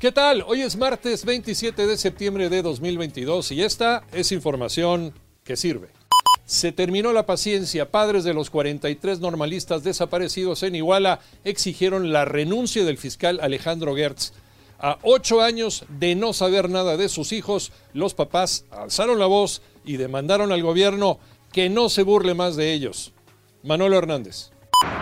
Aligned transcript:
¿Qué 0.00 0.12
tal? 0.12 0.42
Hoy 0.46 0.62
es 0.62 0.78
martes 0.78 1.26
27 1.26 1.86
de 1.86 1.98
septiembre 1.98 2.48
de 2.48 2.62
2022 2.62 3.52
y 3.52 3.62
esta 3.62 4.02
es 4.12 4.32
información 4.32 5.12
que 5.44 5.58
sirve. 5.58 5.88
Se 6.46 6.72
terminó 6.72 7.12
la 7.12 7.26
paciencia. 7.26 7.90
Padres 7.90 8.24
de 8.24 8.32
los 8.32 8.48
43 8.48 9.20
normalistas 9.20 9.84
desaparecidos 9.84 10.62
en 10.62 10.74
Iguala 10.74 11.20
exigieron 11.44 12.14
la 12.14 12.24
renuncia 12.24 12.82
del 12.82 12.96
fiscal 12.96 13.40
Alejandro 13.42 13.94
Gertz. 13.94 14.32
A 14.78 14.96
ocho 15.02 15.42
años 15.42 15.84
de 15.90 16.14
no 16.14 16.32
saber 16.32 16.70
nada 16.70 16.96
de 16.96 17.10
sus 17.10 17.32
hijos, 17.32 17.70
los 17.92 18.14
papás 18.14 18.64
alzaron 18.70 19.18
la 19.18 19.26
voz 19.26 19.60
y 19.84 19.98
demandaron 19.98 20.50
al 20.50 20.62
gobierno 20.62 21.18
que 21.52 21.68
no 21.68 21.90
se 21.90 22.04
burle 22.04 22.32
más 22.32 22.56
de 22.56 22.72
ellos. 22.72 23.12
Manolo 23.62 23.98
Hernández. 23.98 24.50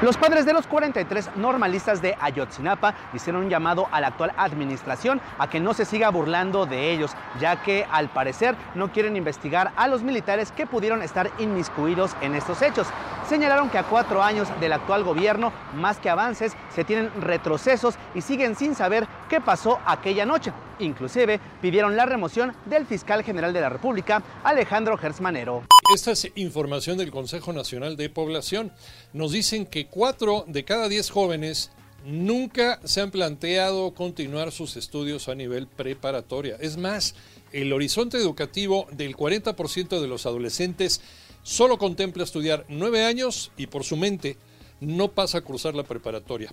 Los 0.00 0.16
padres 0.16 0.46
de 0.46 0.52
los 0.52 0.68
43 0.68 1.36
normalistas 1.36 2.00
de 2.00 2.16
Ayotzinapa 2.20 2.94
hicieron 3.14 3.44
un 3.44 3.50
llamado 3.50 3.88
a 3.90 4.00
la 4.00 4.08
actual 4.08 4.32
administración 4.36 5.20
a 5.38 5.50
que 5.50 5.58
no 5.58 5.74
se 5.74 5.84
siga 5.84 6.10
burlando 6.10 6.66
de 6.66 6.92
ellos, 6.92 7.16
ya 7.40 7.62
que 7.62 7.84
al 7.90 8.08
parecer 8.08 8.54
no 8.76 8.92
quieren 8.92 9.16
investigar 9.16 9.72
a 9.74 9.88
los 9.88 10.04
militares 10.04 10.52
que 10.52 10.68
pudieron 10.68 11.02
estar 11.02 11.32
inmiscuidos 11.38 12.16
en 12.20 12.36
estos 12.36 12.62
hechos. 12.62 12.86
Señalaron 13.28 13.70
que 13.70 13.78
a 13.78 13.82
cuatro 13.82 14.22
años 14.22 14.48
del 14.60 14.72
actual 14.72 15.02
gobierno, 15.02 15.52
más 15.74 15.98
que 15.98 16.10
avances, 16.10 16.56
se 16.74 16.84
tienen 16.84 17.10
retrocesos 17.20 17.96
y 18.14 18.20
siguen 18.20 18.54
sin 18.54 18.76
saber 18.76 19.06
qué 19.28 19.40
pasó 19.40 19.80
aquella 19.84 20.24
noche. 20.24 20.52
Inclusive 20.78 21.40
pidieron 21.60 21.96
la 21.96 22.06
remoción 22.06 22.54
del 22.66 22.86
fiscal 22.86 23.24
general 23.24 23.52
de 23.52 23.62
la 23.62 23.68
República, 23.68 24.22
Alejandro 24.44 24.96
Gersmanero. 24.96 25.64
Esta 25.94 26.12
es 26.12 26.30
información 26.34 26.98
del 26.98 27.10
Consejo 27.10 27.54
Nacional 27.54 27.96
de 27.96 28.10
Población. 28.10 28.72
Nos 29.14 29.32
dicen 29.32 29.64
que 29.64 29.86
cuatro 29.86 30.44
de 30.46 30.62
cada 30.62 30.86
diez 30.86 31.08
jóvenes 31.08 31.70
nunca 32.04 32.78
se 32.84 33.00
han 33.00 33.10
planteado 33.10 33.94
continuar 33.94 34.52
sus 34.52 34.76
estudios 34.76 35.30
a 35.30 35.34
nivel 35.34 35.66
preparatoria. 35.66 36.58
Es 36.60 36.76
más, 36.76 37.14
el 37.52 37.72
horizonte 37.72 38.18
educativo 38.18 38.86
del 38.92 39.16
40% 39.16 39.98
de 39.98 40.06
los 40.06 40.26
adolescentes 40.26 41.00
solo 41.42 41.78
contempla 41.78 42.22
estudiar 42.22 42.66
nueve 42.68 43.06
años 43.06 43.50
y 43.56 43.68
por 43.68 43.82
su 43.82 43.96
mente 43.96 44.36
no 44.80 45.12
pasa 45.12 45.38
a 45.38 45.42
cruzar 45.42 45.74
la 45.74 45.84
preparatoria. 45.84 46.52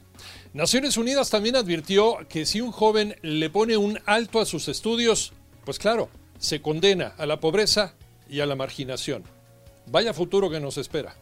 Naciones 0.53 0.95
Unidas 0.95 1.29
también 1.29 1.57
advirtió 1.57 2.19
que 2.29 2.45
si 2.45 2.61
un 2.61 2.71
joven 2.71 3.17
le 3.21 3.49
pone 3.49 3.75
un 3.75 3.99
alto 4.05 4.39
a 4.39 4.45
sus 4.45 4.69
estudios, 4.69 5.33
pues 5.65 5.77
claro, 5.77 6.09
se 6.39 6.61
condena 6.61 7.13
a 7.17 7.25
la 7.25 7.41
pobreza 7.41 7.95
y 8.29 8.39
a 8.39 8.45
la 8.45 8.55
marginación. 8.55 9.23
Vaya 9.87 10.13
futuro 10.13 10.49
que 10.49 10.59
nos 10.59 10.77
espera. 10.77 11.15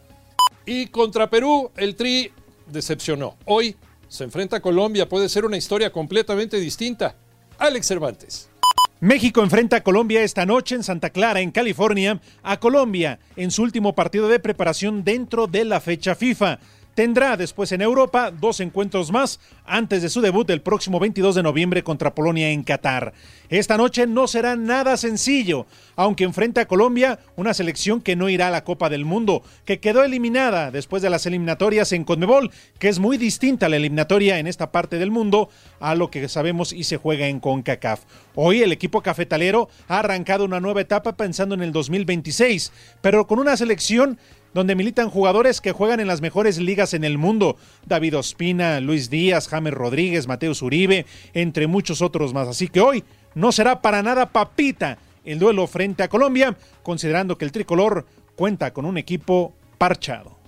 Y 0.66 0.88
contra 0.88 1.30
Perú, 1.30 1.72
el 1.76 1.96
Tri 1.96 2.32
decepcionó. 2.68 3.38
Hoy 3.46 3.76
se 4.08 4.24
enfrenta 4.24 4.58
a 4.58 4.62
Colombia, 4.62 5.10
puede 5.10 5.28
ser 5.28 5.46
una 5.46 5.58
historia 5.58 5.92
completamente 5.92 6.60
distinta. 6.60 7.16
Alex 7.58 7.88
Cervantes. 7.88 8.50
México 9.00 9.44
enfrenta 9.44 9.78
a 9.78 9.84
Colombia 9.84 10.24
esta 10.24 10.46
noche 10.46 10.76
en 10.76 10.84
Santa 10.84 11.10
Clara, 11.10 11.42
en 11.42 11.52
California, 11.52 12.22
a 12.42 12.60
Colombia 12.62 13.20
en 13.36 13.52
su 13.52 13.62
último 13.62 13.94
partido 13.94 14.30
de 14.30 14.40
preparación 14.40 15.04
dentro 15.04 15.48
de 15.48 15.66
la 15.66 15.82
fecha 15.82 16.16
FIFA. 16.16 16.60
Tendrá 16.96 17.38
después 17.38 17.72
en 17.72 17.82
Europa 17.82 18.30
dos 18.30 18.60
encuentros 18.60 19.12
más 19.12 19.40
antes 19.66 20.04
de 20.04 20.10
su 20.10 20.22
debut 20.22 20.48
el 20.52 20.62
próximo 20.62 21.00
22 21.00 21.34
de 21.34 21.42
noviembre 21.42 21.84
contra 21.84 22.14
Polonia 22.14 22.52
en 22.52 22.64
Qatar. 22.64 23.14
Esta 23.50 23.78
noche 23.78 24.06
no 24.06 24.28
será 24.28 24.56
nada 24.56 24.96
sencillo, 24.98 25.66
aunque 25.96 26.24
enfrenta 26.24 26.62
a 26.62 26.68
Colombia, 26.68 27.18
una 27.36 27.56
selección 27.56 28.00
que 28.00 28.16
no 28.16 28.30
irá 28.30 28.50
a 28.50 28.52
la 28.52 28.64
Copa 28.64 28.90
del 28.90 29.06
Mundo, 29.06 29.42
que 29.66 29.80
quedó 29.80 30.04
eliminada 30.04 30.70
después 30.70 31.02
de 31.02 31.10
las 31.10 31.26
eliminatorias 31.26 31.92
en 31.94 32.04
Conmebol, 32.04 32.52
que 32.78 32.90
es 32.90 33.00
muy 33.00 33.18
distinta 33.18 33.66
a 33.66 33.70
la 33.70 33.78
eliminatoria 33.78 34.38
en 34.38 34.46
esta 34.46 34.72
parte 34.72 35.00
del 35.00 35.10
mundo 35.10 35.50
a 35.80 35.96
lo 35.96 36.12
que 36.12 36.30
sabemos 36.30 36.74
y 36.74 36.84
se 36.84 36.98
juega 36.98 37.28
en 37.28 37.40
CONCACAF. 37.40 38.02
Hoy 38.36 38.62
el 38.62 38.72
equipo 38.72 39.02
cafetalero 39.02 39.68
ha 39.88 40.00
arrancado 40.00 40.46
una 40.46 40.60
nueva 40.60 40.82
etapa 40.82 41.18
pensando 41.18 41.56
en 41.56 41.64
el 41.64 41.72
2026, 41.72 42.72
pero 43.02 43.26
con 43.26 43.40
una 43.40 43.58
selección 43.58 44.20
donde 44.54 44.76
militan 44.76 45.10
jugadores 45.10 45.62
que 45.62 45.72
juegan 45.72 46.00
en 46.00 46.08
las 46.08 46.22
mejores 46.22 46.58
ligas 46.58 46.94
en 46.94 47.04
el 47.04 47.18
mundo. 47.18 47.58
David 47.86 48.18
Ospina, 48.18 48.80
Luis 48.80 49.10
Díaz, 49.10 49.48
James 49.48 49.74
Rodríguez, 49.74 50.28
Mateus 50.28 50.62
Uribe, 50.62 51.06
entre 51.34 51.68
muchos 51.68 52.02
otros 52.02 52.34
más. 52.34 52.48
Así 52.48 52.68
que 52.68 52.82
hoy 52.82 53.04
no 53.36 53.52
será 53.52 53.82
para 53.82 54.04
nada 54.04 54.32
papita 54.32 54.98
el 55.26 55.40
duelo 55.40 55.68
frente 55.68 56.04
a 56.04 56.10
Colombia, 56.10 56.56
considerando 56.84 57.38
que 57.38 57.46
el 57.46 57.52
tricolor 57.52 58.06
cuenta 58.36 58.74
con 58.74 58.86
un 58.86 58.98
equipo 58.98 59.54
parchado. 59.78 60.44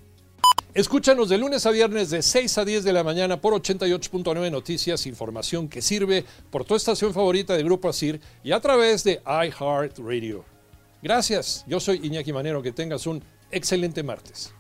Escúchanos 0.74 1.30
de 1.30 1.38
lunes 1.38 1.66
a 1.66 1.72
viernes 1.72 2.10
de 2.10 2.22
6 2.22 2.58
a 2.58 2.66
10 2.66 2.84
de 2.84 2.92
la 2.92 3.02
mañana 3.02 3.40
por 3.40 3.54
88.9 3.54 4.52
Noticias, 4.52 5.06
información 5.06 5.70
que 5.70 5.82
sirve 5.82 6.26
por 6.52 6.66
tu 6.66 6.76
estación 6.76 7.14
favorita 7.14 7.56
de 7.56 7.64
Grupo 7.64 7.88
Asir 7.88 8.20
y 8.44 8.52
a 8.52 8.60
través 8.60 9.06
de 9.06 9.22
iHeartRadio. 9.26 10.44
Gracias, 11.02 11.64
yo 11.66 11.80
soy 11.80 12.02
Iñaki 12.04 12.34
Manero, 12.34 12.62
que 12.62 12.74
tengas 12.74 13.08
un 13.08 13.24
excelente 13.52 14.04
martes. 14.04 14.54